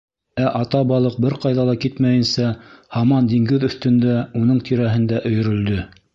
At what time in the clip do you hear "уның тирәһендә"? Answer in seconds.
4.43-5.23